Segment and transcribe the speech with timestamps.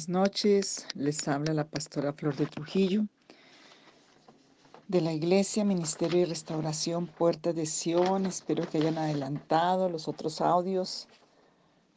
[0.00, 3.04] Buenas noches, les habla la pastora Flor de Trujillo
[4.88, 8.24] de la Iglesia Ministerio de Restauración Puerta de Sion.
[8.24, 11.06] Espero que hayan adelantado los otros audios.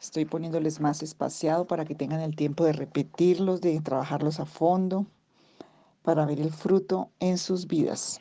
[0.02, 5.06] Estoy poniéndoles más espaciado para que tengan el tiempo de repetirlos, de trabajarlos a fondo,
[6.02, 8.20] para ver el fruto en sus vidas.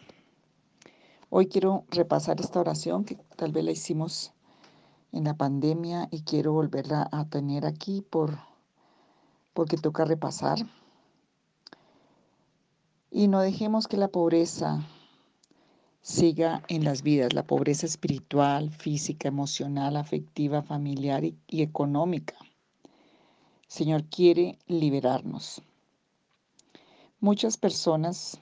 [1.29, 4.33] Hoy quiero repasar esta oración que tal vez la hicimos
[5.11, 8.52] en la pandemia y quiero volverla a tener aquí por
[9.55, 10.59] porque toca repasar.
[13.11, 14.87] Y no dejemos que la pobreza
[16.03, 22.35] siga en las vidas, la pobreza espiritual, física, emocional, afectiva, familiar y, económica.
[23.69, 25.63] Señor quiere liberarnos.
[27.21, 28.41] Muchas personas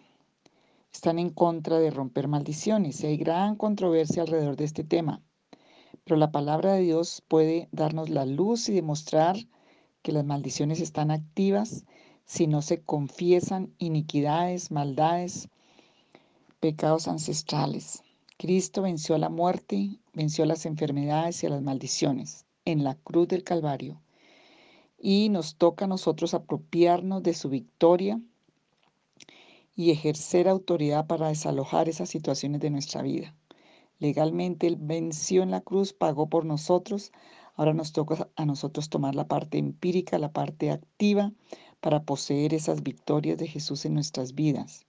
[0.93, 5.23] están en contra de romper maldiciones hay gran controversia alrededor de este tema.
[6.05, 9.37] Pero la palabra de Dios puede darnos la luz y demostrar
[10.03, 11.85] que las maldiciones están activas
[12.25, 15.49] si no se confiesan iniquidades, maldades,
[16.61, 18.03] pecados ancestrales.
[18.37, 23.45] Cristo venció a la muerte, venció las enfermedades y las maldiciones en la cruz del
[23.45, 24.01] Calvario.
[24.99, 28.21] Y nos toca a nosotros apropiarnos de su victoria
[29.75, 33.35] y ejercer autoridad para desalojar esas situaciones de nuestra vida.
[33.99, 37.13] Legalmente Él venció en la cruz, pagó por nosotros,
[37.61, 41.31] Ahora nos toca a nosotros tomar la parte empírica, la parte activa,
[41.83, 44.87] para poseer esas victorias de Jesús en nuestras vidas.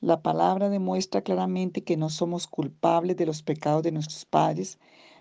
[0.00, 4.78] La palabra demuestra claramente que no somos culpables de los pecados de nuestros padres,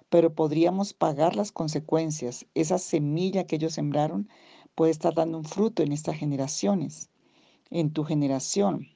[0.10, 2.46] pero podríamos pagar las consecuencias.
[2.56, 4.30] Esa semilla que ellos sembraron
[4.74, 7.10] puede estar dando un fruto en estas generaciones,
[7.72, 8.88] en tu generación.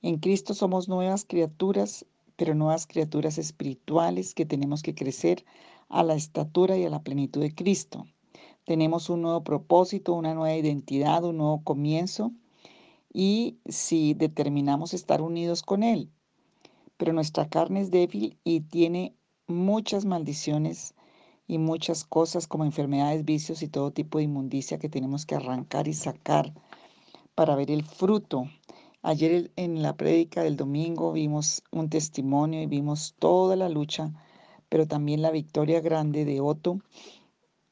[0.00, 5.44] En Cristo somos nuevas criaturas, pero nuevas criaturas espirituales que tenemos que crecer
[5.94, 8.04] a la estatura y a la plenitud de Cristo.
[8.64, 12.32] Tenemos un nuevo propósito, una nueva identidad, un nuevo comienzo
[13.12, 16.10] y si determinamos estar unidos con Él.
[16.96, 19.14] Pero nuestra carne es débil y tiene
[19.46, 20.94] muchas maldiciones
[21.46, 25.86] y muchas cosas como enfermedades, vicios y todo tipo de inmundicia que tenemos que arrancar
[25.86, 26.52] y sacar
[27.36, 28.48] para ver el fruto.
[29.02, 34.12] Ayer en la prédica del domingo vimos un testimonio y vimos toda la lucha
[34.74, 36.80] pero también la victoria grande de Otto,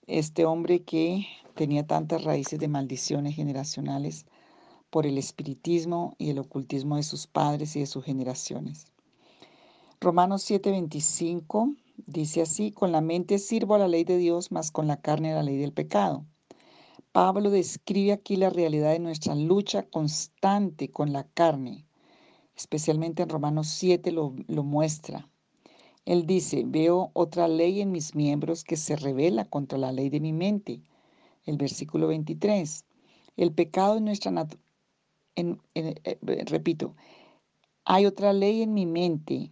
[0.07, 1.27] este hombre que
[1.57, 4.25] tenía tantas raíces de maldiciones generacionales
[4.89, 8.87] por el espiritismo y el ocultismo de sus padres y de sus generaciones.
[10.01, 11.75] Romanos 7:25
[12.07, 15.33] dice así, con la mente sirvo a la ley de Dios, más con la carne
[15.33, 16.25] a la ley del pecado.
[17.11, 21.85] Pablo describe aquí la realidad de nuestra lucha constante con la carne,
[22.55, 25.29] especialmente en Romanos 7 lo, lo muestra.
[26.05, 30.21] Él dice, veo otra ley en mis miembros que se revela contra la ley de
[30.21, 30.83] mi mente.
[31.45, 32.85] El versículo 23.
[33.37, 34.67] El pecado en nuestra naturaleza,
[35.75, 36.95] eh, repito,
[37.85, 39.51] hay otra ley en mi mente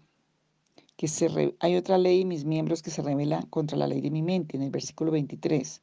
[0.97, 4.11] que se hay otra ley en mis miembros que se revela contra la ley de
[4.11, 5.81] mi mente, en el versículo 23.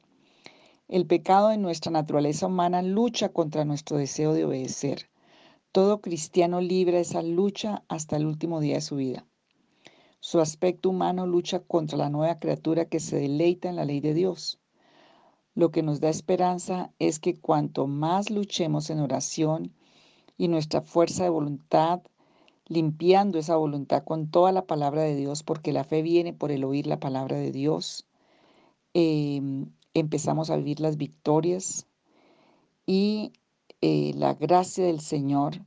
[0.86, 5.10] El pecado en nuestra naturaleza humana lucha contra nuestro deseo de obedecer.
[5.72, 9.26] Todo cristiano libra esa lucha hasta el último día de su vida.
[10.20, 14.14] Su aspecto humano lucha contra la nueva criatura que se deleita en la ley de
[14.14, 14.58] Dios.
[15.54, 19.72] Lo que nos da esperanza es que cuanto más luchemos en oración
[20.36, 22.02] y nuestra fuerza de voluntad,
[22.66, 26.64] limpiando esa voluntad con toda la palabra de Dios, porque la fe viene por el
[26.64, 28.06] oír la palabra de Dios,
[28.94, 31.86] em, empezamos a vivir las victorias
[32.86, 33.32] y
[33.80, 35.60] eh, la gracia del Señor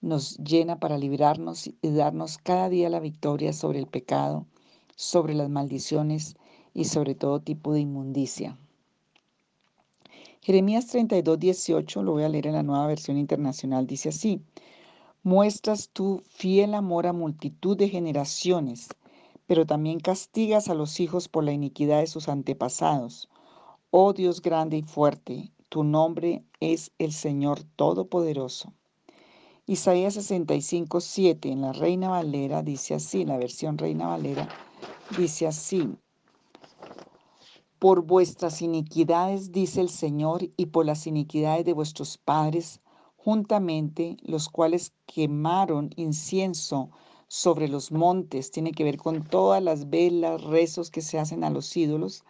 [0.00, 4.46] nos llena para librarnos y darnos cada día la victoria sobre el pecado,
[4.96, 6.36] sobre las maldiciones
[6.74, 8.58] y sobre todo tipo de inmundicia.
[10.40, 14.40] Jeremías 32, 18, lo voy a leer en la nueva versión internacional, dice así,
[15.22, 18.88] muestras tu fiel amor a multitud de generaciones,
[19.46, 23.28] pero también castigas a los hijos por la iniquidad de sus antepasados.
[23.90, 28.72] Oh Dios grande y fuerte, tu nombre es el Señor Todopoderoso.
[29.70, 34.48] Isaías 65, 7 en la Reina Valera dice así, la versión Reina Valera
[35.18, 35.86] dice así.
[37.78, 42.80] Por vuestras iniquidades, dice el Señor, y por las iniquidades de vuestros padres,
[43.18, 46.88] juntamente los cuales quemaron incienso
[47.26, 51.50] sobre los montes, tiene que ver con todas las velas, rezos que se hacen a
[51.50, 52.24] los ídolos,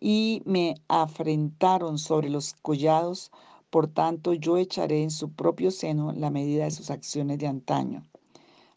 [0.00, 3.32] y me afrentaron sobre los collados,
[3.70, 8.02] por tanto, yo echaré en su propio seno la medida de sus acciones de antaño.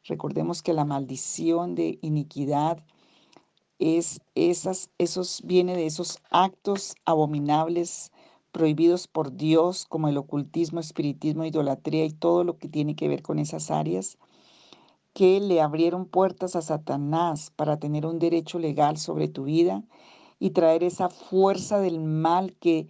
[0.03, 2.83] Recordemos que la maldición de iniquidad
[3.79, 8.11] es esas, esos, viene de esos actos abominables
[8.51, 13.21] prohibidos por Dios, como el ocultismo, espiritismo, idolatría y todo lo que tiene que ver
[13.21, 14.17] con esas áreas,
[15.13, 19.83] que le abrieron puertas a Satanás para tener un derecho legal sobre tu vida
[20.39, 22.87] y traer esa fuerza del mal que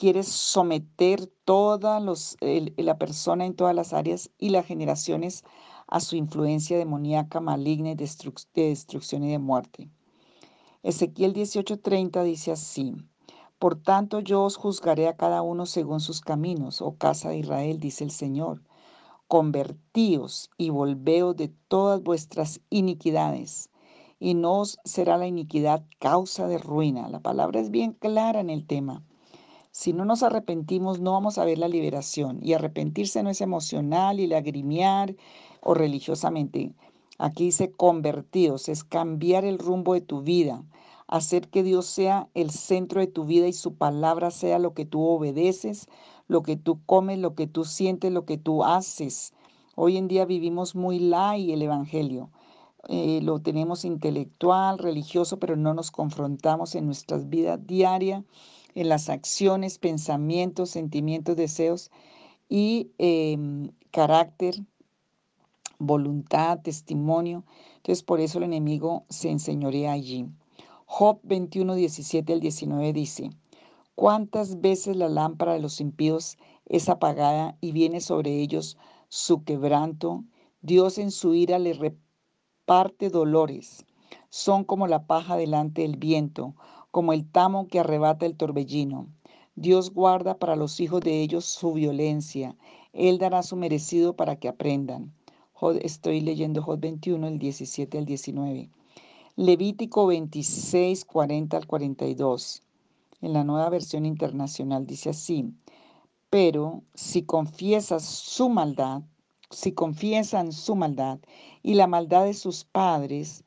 [0.00, 5.44] quiere someter toda la persona en todas las áreas y las generaciones
[5.88, 8.06] a su influencia demoníaca, maligna y de
[8.54, 9.90] destrucción y de muerte.
[10.82, 12.94] Ezequiel 18:30 dice así,
[13.58, 17.78] Por tanto yo os juzgaré a cada uno según sus caminos, oh casa de Israel,
[17.78, 18.62] dice el Señor.
[19.28, 23.68] Convertíos y volveos de todas vuestras iniquidades,
[24.18, 27.10] y no os será la iniquidad causa de ruina.
[27.10, 29.04] La palabra es bien clara en el tema.
[29.72, 32.40] Si no nos arrepentimos, no vamos a ver la liberación.
[32.42, 35.14] Y arrepentirse no es emocional y lagrimear
[35.62, 36.72] o religiosamente.
[37.18, 40.64] Aquí dice convertidos, es cambiar el rumbo de tu vida,
[41.06, 44.86] hacer que Dios sea el centro de tu vida y su palabra sea lo que
[44.86, 45.86] tú obedeces,
[46.28, 49.34] lo que tú comes, lo que tú sientes, lo que tú haces.
[49.76, 52.30] Hoy en día vivimos muy light el Evangelio.
[52.88, 58.24] Eh, lo tenemos intelectual, religioso, pero no nos confrontamos en nuestras vidas diarias,
[58.74, 61.90] en las acciones, pensamientos, sentimientos, deseos
[62.48, 64.56] y em, carácter,
[65.78, 67.44] voluntad, testimonio.
[67.76, 70.26] Entonces por eso el enemigo se enseñorea allí.
[70.86, 73.30] Job 21, 17 al 19 dice,
[74.00, 78.78] ¿Cuántas veces la lámpara de los impíos es apagada y viene sobre ellos
[79.10, 80.24] su quebranto?
[80.62, 83.84] Dios en su ira le reparte dolores.
[84.30, 86.54] Son como la paja delante del viento,
[86.90, 89.06] como el tamo que arrebata el torbellino.
[89.56, 92.56] Dios guarda para los hijos de ellos su violencia.
[92.92, 95.12] Él dará su merecido para que aprendan.
[95.82, 98.70] Estoy leyendo Jod 21, el 17 al 19.
[99.36, 102.62] Levítico 26, 40 al 42
[103.22, 105.52] en la nueva versión internacional dice así,
[106.30, 109.02] pero si confiesas su maldad,
[109.50, 111.18] si confiesan su maldad
[111.62, 113.44] y la maldad de sus padres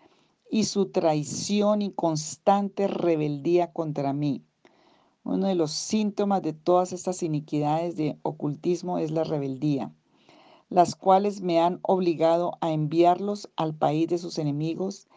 [0.53, 4.43] y su traición y constante rebeldía contra mí.
[5.23, 9.91] Uno de los síntomas de todas estas iniquidades de ocultismo es la rebeldía,
[10.69, 15.07] las cuales me han obligado a enviarlos al país de sus enemigos,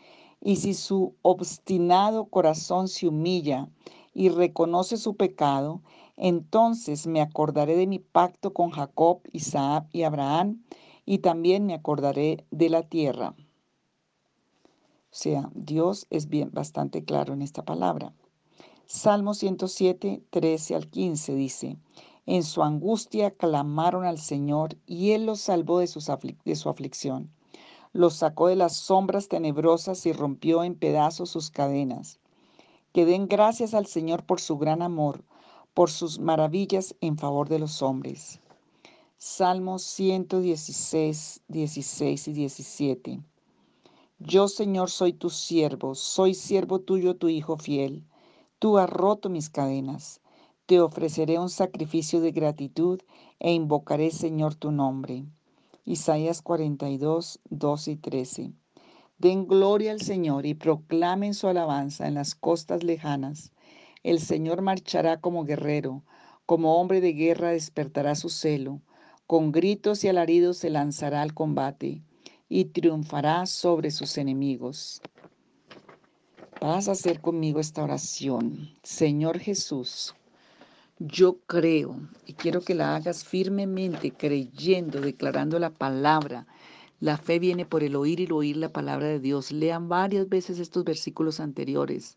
[0.41, 3.69] y si su obstinado corazón se humilla
[4.15, 5.83] y reconoce su pecado,
[6.17, 10.65] entonces me acordaré de mi pacto con Jacob, Isaac y Abraham,
[11.05, 13.35] y también me acordaré de la tierra.
[15.17, 18.13] O sea, Dios es bien bastante claro en esta palabra.
[18.85, 21.79] Salmo 107, 13 al 15 dice,
[22.27, 25.89] En su angustia clamaron al Señor y Él los salvó de,
[26.45, 27.31] de su aflicción.
[27.95, 32.21] Los sacó de las sombras tenebrosas y rompió en pedazos sus cadenas
[32.93, 35.25] que den gracias al Señor por su gran amor,
[35.73, 38.39] por sus maravillas en favor de los hombres.
[39.17, 43.23] Salmos 116, 16 y 17.
[44.19, 48.07] Yo, Señor, soy tu siervo, soy siervo tuyo, tu Hijo fiel.
[48.59, 50.23] Tú has roto mis cadenas.
[50.65, 52.99] Te ofreceré un sacrificio de gratitud
[53.41, 55.27] e invocaré, Señor, tu nombre.
[55.85, 58.53] Isaías 42, 12 y 13.
[59.19, 63.53] Den gloria al Señor y proclamen su alabanza en las costas lejanas.
[64.03, 66.05] El Señor marchará como guerrero,
[66.47, 68.81] como hombre de guerra despertará su celo,
[69.27, 72.03] con gritos y alaridos se lanzará al combate
[72.49, 75.01] y triunfará sobre sus enemigos.
[76.61, 78.71] Vas a hacer conmigo esta oración.
[78.83, 80.15] Señor Jesús,
[80.99, 86.47] yo creo y quiero que la hagas firmemente, creyendo, declarando la palabra
[86.99, 89.53] la fe viene por el oír y el oír la palabra de Dios.
[89.53, 92.17] Lean varias veces estos versículos anteriores.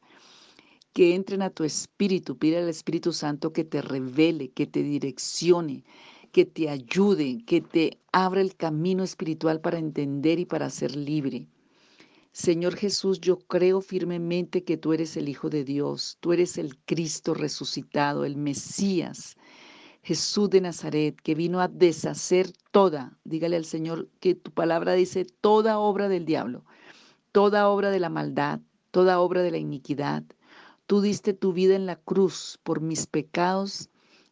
[0.93, 2.38] Que entren a tu espíritu.
[2.38, 5.83] Pide al Espíritu Santo que te revele, que te direccione,
[6.31, 11.48] que te ayude, que te abra el camino espiritual para entender y para ser libre.
[12.31, 16.77] Señor Jesús, yo creo firmemente que tú eres el Hijo de Dios, tú eres el
[16.86, 19.36] Cristo resucitado, el Mesías,
[20.03, 25.25] Jesús de Nazaret, que vino a deshacer toda, dígale al Señor que tu palabra dice
[25.25, 26.63] toda obra del diablo,
[27.31, 28.59] toda obra de la maldad,
[28.91, 30.24] toda obra de la iniquidad.
[30.86, 33.89] Tú diste tu vida en la cruz por mis pecados,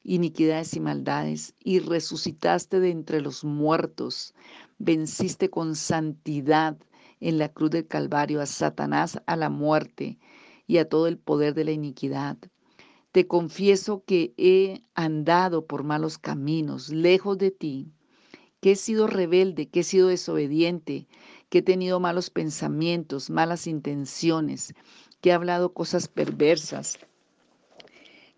[0.07, 4.33] iniquidades y maldades, y resucitaste de entre los muertos.
[4.79, 6.77] Venciste con santidad
[7.19, 10.17] en la cruz del Calvario a Satanás, a la muerte
[10.65, 12.37] y a todo el poder de la iniquidad.
[13.11, 17.91] Te confieso que he andado por malos caminos, lejos de ti,
[18.61, 21.05] que he sido rebelde, que he sido desobediente,
[21.49, 24.73] que he tenido malos pensamientos, malas intenciones,
[25.19, 26.97] que he hablado cosas perversas,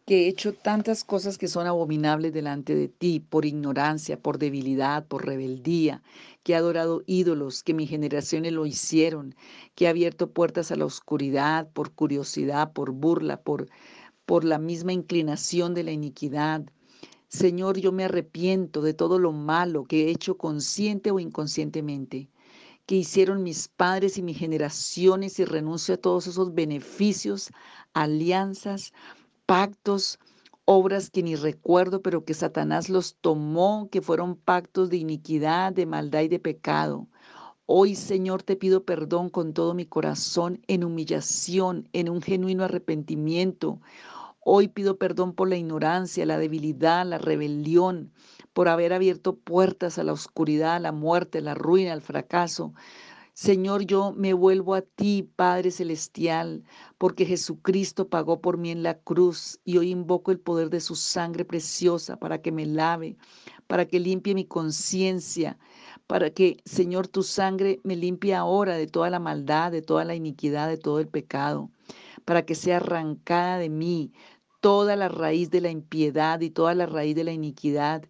[0.09, 5.05] que he hecho tantas cosas que son abominables delante de ti, por ignorancia, por debilidad,
[5.05, 6.01] por rebeldía,
[6.41, 9.35] que he adorado ídolos, que mis generaciones lo hicieron,
[9.75, 13.69] que he abierto puertas a la oscuridad, por curiosidad, por burla, por,
[14.25, 16.63] por la misma inclinación de la iniquidad.
[17.27, 22.29] Señor, yo me arrepiento de todo lo malo que he hecho consciente o inconscientemente
[22.87, 27.51] que hicieron mis padres y mis generaciones y renuncio a todos esos beneficios,
[27.93, 28.93] alianzas,
[29.49, 30.19] pactos,
[30.65, 35.87] obras que ni recuerdo, pero que Satanás los tomó, que fueron pactos de iniquidad, de
[35.87, 37.07] maldad y de pecado.
[37.65, 43.81] Hoy, Señor, te pido perdón con todo mi corazón, en humillación, en un genuino arrepentimiento.
[44.39, 48.13] Hoy pido perdón por la ignorancia, la debilidad, la rebelión,
[48.53, 52.75] por haber abierto puertas a la oscuridad, a la muerte, a la ruina, al fracaso.
[53.41, 56.65] Señor, yo me vuelvo a ti, Padre Celestial,
[56.97, 60.95] porque Jesucristo pagó por mí en la cruz y hoy invoco el poder de su
[60.95, 63.15] sangre preciosa para que me lave,
[63.65, 65.57] para que limpie mi conciencia,
[66.05, 70.15] para que, Señor, tu sangre me limpie ahora de toda la maldad, de toda la
[70.15, 71.71] iniquidad, de todo el pecado,
[72.25, 74.11] para que sea arrancada de mí
[74.59, 78.03] toda la raíz de la impiedad y toda la raíz de la iniquidad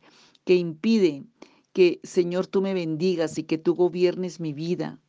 [0.44, 1.24] que impide
[1.72, 5.00] que, Señor, tú me bendigas y que tú gobiernes mi vida.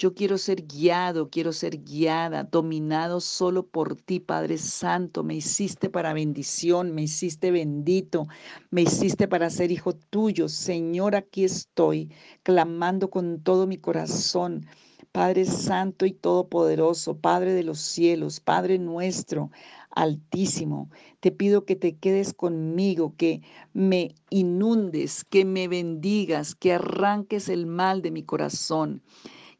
[0.00, 5.24] Yo quiero ser guiado, quiero ser guiada, dominado solo por ti, Padre Santo.
[5.24, 8.28] Me hiciste para bendición, me hiciste bendito,
[8.70, 10.48] me hiciste para ser hijo tuyo.
[10.48, 12.12] Señor, aquí estoy,
[12.44, 14.66] clamando con todo mi corazón.
[15.10, 19.50] Padre Santo y Todopoderoso, Padre de los cielos, Padre nuestro,
[19.90, 27.48] Altísimo, te pido que te quedes conmigo, que me inundes, que me bendigas, que arranques
[27.48, 29.02] el mal de mi corazón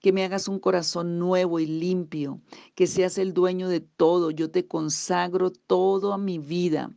[0.00, 2.40] que me hagas un corazón nuevo y limpio,
[2.74, 4.30] que seas el dueño de todo.
[4.30, 6.92] Yo te consagro todo a mi vida.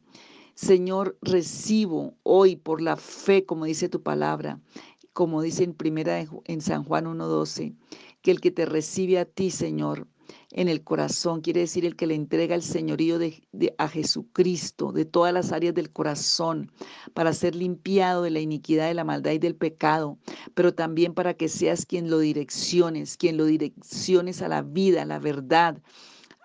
[0.56, 4.60] Señor, recibo hoy por la fe, como dice tu palabra,
[5.14, 7.76] como dice en primera en San Juan 1:12,
[8.22, 10.08] que el que te recibe a ti, Señor,
[10.54, 13.44] en el corazón, quiere decir el que le entrega el señorío de,
[13.78, 16.72] a Jesucristo, de todas las áreas del corazón,
[17.14, 20.18] para ser limpiado de la iniquidad, de la maldad y del pecado,
[20.54, 25.06] pero también para que seas quien lo direcciones, quien lo direcciones a la vida, a
[25.06, 25.82] la verdad,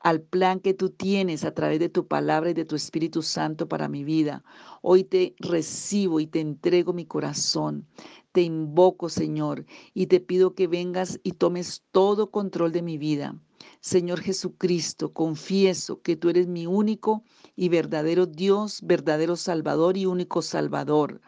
[0.03, 3.69] al plan que tú tienes a través de tu palabra y de tu Espíritu Santo
[3.69, 4.45] para mi vida.
[4.83, 7.89] Hoy te recibo y te entrego mi corazón.
[8.31, 13.35] Te invoco, Señor, y te pido que vengas y tomes todo control de mi vida.
[13.81, 17.23] Señor Jesucristo, confieso que tú eres mi único
[17.55, 21.21] y verdadero Dios, verdadero Salvador y único Salvador.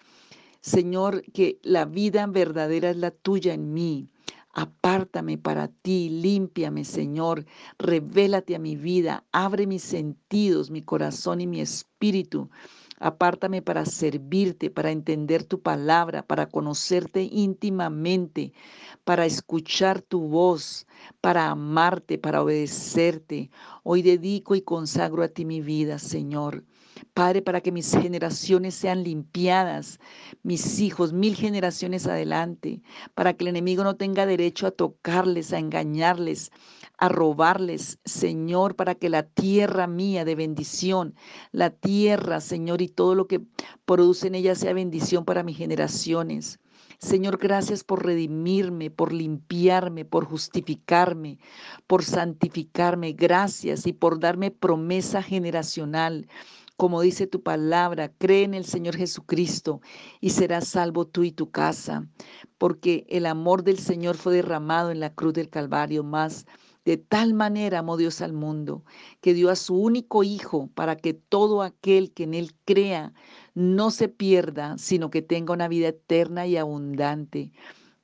[0.61, 4.09] Señor, que la vida verdadera es la tuya en mí.
[4.53, 7.47] Apártame para ti, límpiame, Señor,
[7.79, 12.51] revélate a mi vida, abre mis sentidos, mi corazón y mi espíritu.
[13.01, 18.53] Apártame para servirte, para entender tu palabra, para conocerte íntimamente,
[19.05, 20.87] para escuchar tu voz,
[21.21, 23.51] para amarte, para obedecerte.
[23.85, 26.65] Hoy dedico y consagro a ti mi vida, Señor.
[27.15, 30.01] Padre, para que mis generaciones sean limpiadas,
[30.43, 32.83] mis hijos mil generaciones adelante,
[33.15, 36.51] para que el enemigo no tenga derecho a tocarles, a engañarles,
[36.99, 41.15] a robarles, Señor, para que la tierra mía de bendición,
[41.53, 43.41] la tierra, Señor, y todo lo que
[43.85, 46.59] produce en ella sea bendición para mis generaciones.
[46.99, 51.39] Señor, gracias por redimirme, por limpiarme, por justificarme,
[51.87, 53.13] por santificarme.
[53.13, 56.27] Gracias y por darme promesa generacional.
[56.77, 59.81] Como dice tu palabra, cree en el Señor Jesucristo
[60.21, 62.07] y serás salvo tú y tu casa,
[62.57, 66.47] porque el amor del Señor fue derramado en la cruz del Calvario más.
[66.89, 68.83] De tal manera amó Dios al mundo,
[69.21, 73.13] que dio a su único Hijo para que todo aquel que en Él crea
[73.53, 77.53] no se pierda, sino que tenga una vida eterna y abundante.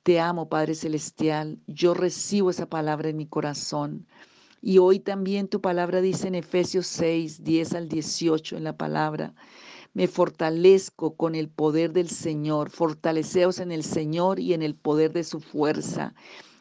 [0.03, 1.57] Te amo, Padre Celestial.
[1.65, 4.05] Yo recibo esa palabra en mi corazón.
[4.61, 9.33] Y hoy también tu palabra dice en Efesios 6, 10 al 18 en la palabra.
[9.95, 12.69] Me fortalezco con el poder del Señor.
[12.69, 16.13] Fortaleceos en el Señor y en el poder de su fuerza.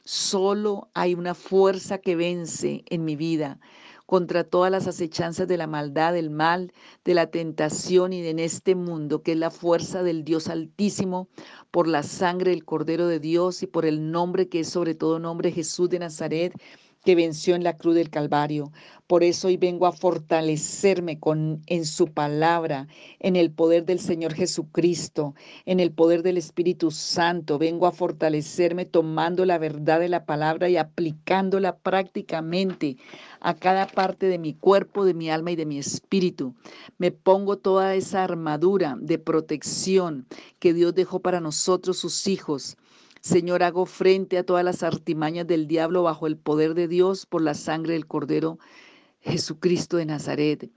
[0.05, 3.59] Solo hay una fuerza que vence en mi vida
[4.07, 6.73] contra todas las acechanzas de la maldad, del mal,
[7.05, 11.29] de la tentación y de en este mundo, que es la fuerza del Dios Altísimo,
[11.71, 15.19] por la sangre del Cordero de Dios y por el nombre que es sobre todo
[15.19, 16.53] nombre Jesús de Nazaret,
[17.05, 18.73] que venció en la cruz del Calvario.
[19.07, 22.89] Por eso hoy vengo a fortalecerme con, en su palabra,
[23.21, 25.35] en el poder del Señor Jesucristo,
[25.67, 27.59] en el poder del Espíritu Santo.
[27.59, 32.97] Vengo a fortalecerme tomando la verdad de la palabra y aplicándola prácticamente
[33.41, 36.55] a cada parte de mi cuerpo, de mi alma y de mi espíritu.
[36.97, 40.27] Me pongo toda esa armadura de protección
[40.59, 42.79] que Dios dejó para nosotros, sus hijos
[43.25, 47.41] Señor, hago frente a todas las artimañas del diablo bajo el poder de Dios por
[47.41, 48.59] la sangre del Cordero
[49.23, 50.71] Jesucristo de Nazaret.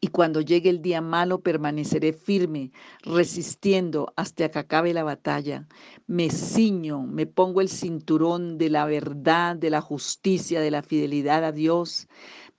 [0.00, 2.70] Y cuando llegue el día malo permaneceré firme,
[3.02, 5.66] resistiendo hasta que acabe la batalla.
[6.06, 11.42] Me ciño, me pongo el cinturón de la verdad, de la justicia, de la fidelidad
[11.42, 12.06] a Dios.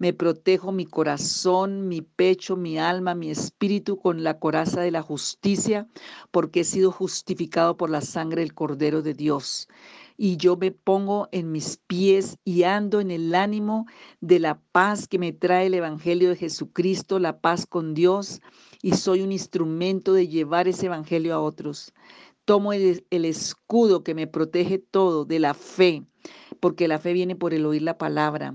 [0.03, 5.01] Me protejo mi corazón, mi pecho, mi alma, mi espíritu con la coraza de la
[5.01, 5.87] justicia,
[6.29, 9.69] porque he sido justificado por la sangre del Cordero de Dios.
[10.17, 13.85] Y yo me pongo en mis pies y ando en el ánimo
[14.19, 18.41] de la paz que me trae el Evangelio de Jesucristo, la paz con Dios,
[18.81, 21.93] y soy un instrumento de llevar ese Evangelio a otros.
[22.43, 26.03] Tomo el, el escudo que me protege todo de la fe,
[26.59, 28.53] porque la fe viene por el oír la palabra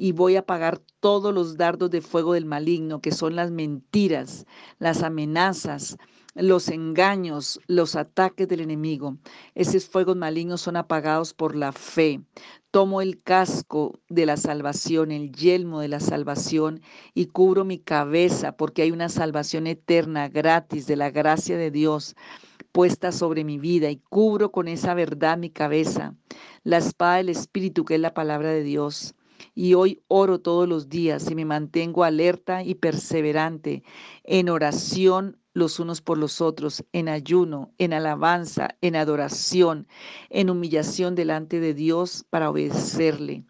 [0.00, 4.46] y voy a apagar todos los dardos de fuego del maligno, que son las mentiras,
[4.78, 5.98] las amenazas,
[6.34, 9.18] los engaños, los ataques del enemigo.
[9.54, 12.22] Esos fuegos malignos son apagados por la fe.
[12.70, 16.80] Tomo el casco de la salvación, el yelmo de la salvación
[17.12, 22.16] y cubro mi cabeza porque hay una salvación eterna, gratis, de la gracia de Dios
[22.72, 26.14] puesta sobre mi vida y cubro con esa verdad mi cabeza,
[26.64, 29.14] la espada del Espíritu que es la palabra de Dios
[29.54, 33.82] y hoy oro todos los días y me mantengo alerta y perseverante
[34.24, 39.88] en oración los unos por los otros, en ayuno, en alabanza, en adoración,
[40.28, 43.44] en humillación delante de Dios para obedecerle.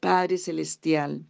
[0.00, 1.26] Padre Celestial,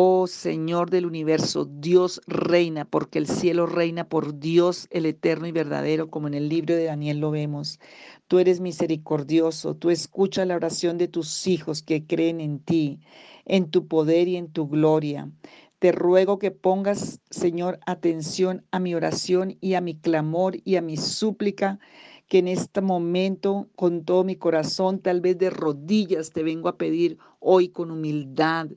[0.00, 5.50] Oh Señor del universo, Dios reina, porque el cielo reina por Dios el eterno y
[5.50, 7.80] verdadero, como en el libro de Daniel lo vemos.
[8.28, 13.00] Tú eres misericordioso, tú escuchas la oración de tus hijos que creen en ti,
[13.44, 15.32] en tu poder y en tu gloria.
[15.80, 20.80] Te ruego que pongas, Señor, atención a mi oración y a mi clamor y a
[20.80, 21.80] mi súplica,
[22.28, 26.76] que en este momento, con todo mi corazón, tal vez de rodillas, te vengo a
[26.76, 28.68] pedir hoy con humildad.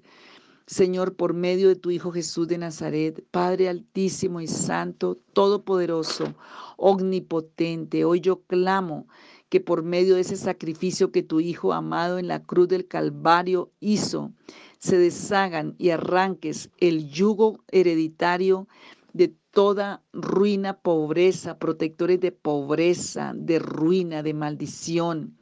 [0.71, 6.33] Señor, por medio de tu Hijo Jesús de Nazaret, Padre altísimo y santo, todopoderoso,
[6.77, 9.05] omnipotente, hoy yo clamo
[9.49, 13.69] que por medio de ese sacrificio que tu Hijo amado en la cruz del Calvario
[13.81, 14.31] hizo,
[14.79, 18.69] se deshagan y arranques el yugo hereditario
[19.11, 25.35] de toda ruina, pobreza, protectores de pobreza, de ruina, de maldición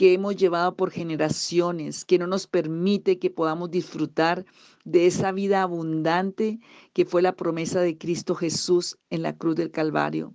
[0.00, 4.46] que hemos llevado por generaciones, que no nos permite que podamos disfrutar
[4.86, 6.58] de esa vida abundante
[6.94, 10.32] que fue la promesa de Cristo Jesús en la cruz del Calvario.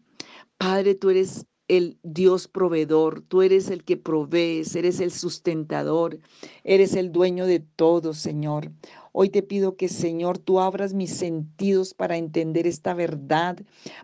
[0.59, 6.19] Padre, tú eres el Dios proveedor, tú eres el que provees, eres el sustentador,
[6.63, 8.71] eres el dueño de todo, Señor.
[9.17, 13.57] Hoy te pido que, Señor, tú abras mis sentidos para entender esta verdad,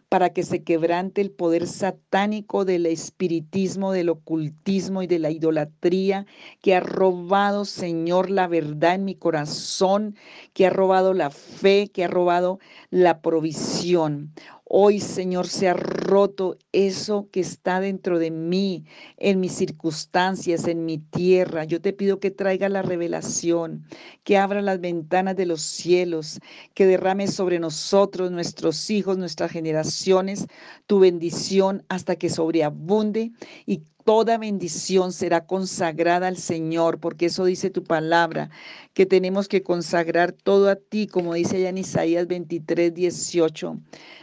[0.07, 6.25] para que se quebrante el poder satánico del espiritismo, del ocultismo y de la idolatría
[6.61, 10.15] que ha robado, Señor, la verdad en mi corazón,
[10.53, 14.31] que ha robado la fe, que ha robado la provisión.
[14.63, 15.73] Hoy, Señor, se ha
[16.11, 18.83] roto eso que está dentro de mí,
[19.15, 21.63] en mis circunstancias, en mi tierra.
[21.63, 23.85] Yo te pido que traiga la revelación,
[24.25, 26.41] que abra las ventanas de los cielos,
[26.73, 30.47] que derrame sobre nosotros, nuestros hijos, nuestras generaciones,
[30.85, 33.31] tu bendición hasta que sobreabunde
[33.65, 38.49] y Toda bendición será consagrada al Señor, porque eso dice tu palabra,
[38.93, 43.77] que tenemos que consagrar todo a ti, como dice allá en Isaías 23, 18.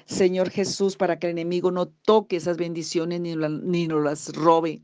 [0.05, 4.82] Señor Jesús, para que el enemigo no toque esas bendiciones ni, ni nos las robe.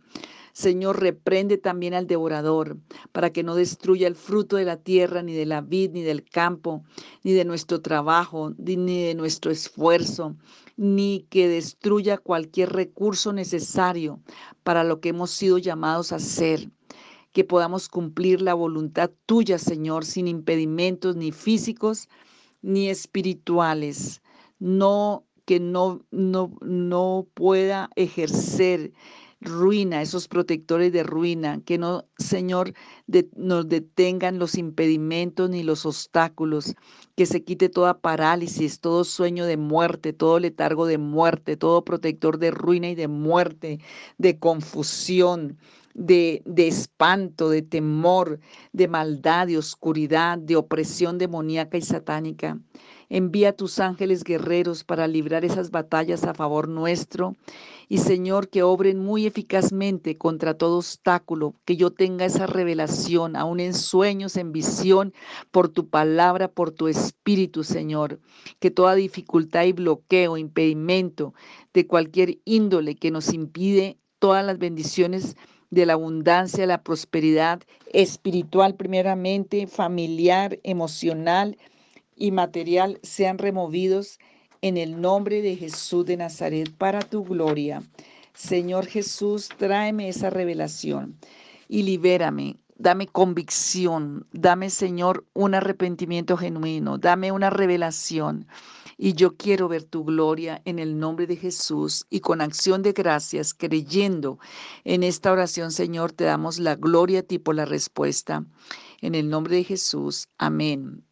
[0.53, 2.77] Señor, reprende también al devorador,
[3.11, 6.23] para que no destruya el fruto de la tierra, ni de la vid, ni del
[6.23, 6.85] campo,
[7.25, 10.37] ni de nuestro trabajo, ni de nuestro esfuerzo,
[10.77, 14.21] ni que destruya cualquier recurso necesario
[14.63, 16.71] para lo que hemos sido llamados a hacer
[17.35, 22.09] que podamos cumplir la voluntad tuya, Señor, sin impedimentos ni físicos
[22.63, 24.23] ni espirituales.
[24.61, 28.93] No que no, no, no pueda ejercer
[29.45, 32.73] ruina, esos protectores de ruina, que no, Señor,
[33.37, 36.75] nos detengan los impedimentos ni los obstáculos,
[37.15, 42.39] que se quite toda parálisis, todo sueño de muerte, todo letargo de muerte, todo protector
[42.39, 43.81] de ruina y de muerte,
[44.19, 45.59] de confusión,
[45.95, 48.41] de, de, espanto, de temor,
[48.73, 52.59] de maldad, de oscuridad, de opresión demoníaca y satánica.
[53.09, 57.37] Envía tus ángeles guerreros para librar esas batallas a favor nuestro
[57.89, 63.61] y Señor, que obren muy eficazmente contra todo obstáculo, que yo tenga esa revelación, aún
[63.61, 65.13] en sueños, en visión,
[65.51, 68.21] por tu palabra, por tu espíritu, Señor,
[68.59, 71.35] que toda dificultad y bloqueo, impedimento
[71.73, 75.37] de cualquier índole que nos impide todas las bendiciones
[75.75, 77.61] de la abundancia, la prosperidad
[77.93, 81.59] espiritual primeramente, familiar, emocional
[82.17, 84.19] y material sean removidos
[84.63, 87.83] en el nombre de Jesús de Nazaret para tu gloria.
[88.33, 91.17] Señor Jesús, tráeme esa revelación
[91.69, 92.57] y libérame.
[92.77, 98.49] Dame convicción, dame Señor un arrepentimiento genuino, dame una revelación.
[98.97, 102.93] Y yo quiero ver tu gloria en el nombre de Jesús y con acción de
[102.93, 104.39] gracias, creyendo
[104.85, 108.45] en esta oración, Señor, te damos la gloria a ti por la respuesta.
[109.01, 111.05] En el nombre de Jesús, amén.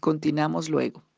[0.00, 1.09] Continuamos luego.